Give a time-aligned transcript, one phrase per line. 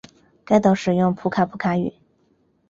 [0.43, 1.93] 该岛使用普卡普卡语。